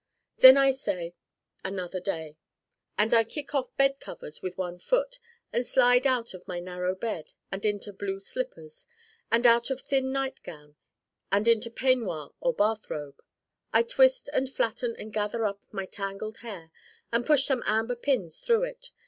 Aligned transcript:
Then 0.39 0.57
I 0.57 0.71
say 0.71 1.13
'another 1.63 1.99
day,' 1.99 2.39
and 2.97 3.13
I 3.13 3.23
kick 3.23 3.53
off 3.53 3.77
bed 3.77 3.99
covers 3.99 4.41
with 4.41 4.57
one 4.57 4.79
foot 4.79 5.19
and 5.53 5.63
slide 5.63 6.07
out 6.07 6.33
of 6.33 6.47
my 6.47 6.59
narrow 6.59 6.95
bed, 6.95 7.33
and 7.51 7.63
into 7.63 7.93
blue 7.93 8.19
slippers, 8.19 8.87
and 9.31 9.45
out 9.45 9.69
of 9.69 9.77
a 9.79 9.83
thin 9.83 10.11
nightgown, 10.11 10.75
and 11.31 11.47
into 11.47 11.69
peignoir 11.69 12.33
or 12.39 12.51
bathrobe. 12.51 13.21
I 13.71 13.83
twist 13.83 14.27
and 14.33 14.49
flatten 14.49 14.95
and 14.97 15.13
gather 15.13 15.45
up 15.45 15.61
my 15.71 15.85
tangled 15.85 16.37
hair 16.37 16.71
and 17.11 17.23
push 17.23 17.45
some 17.45 17.61
amber 17.67 17.95
pins 17.95 18.39
through 18.39 18.63
it. 18.63 18.89